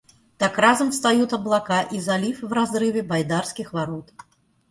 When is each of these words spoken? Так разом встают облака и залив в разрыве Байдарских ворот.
Так 0.39 0.57
разом 0.57 0.89
встают 0.89 1.31
облака 1.31 1.83
и 1.83 1.99
залив 1.99 2.41
в 2.41 2.51
разрыве 2.51 3.03
Байдарских 3.03 3.71
ворот. 3.71 4.11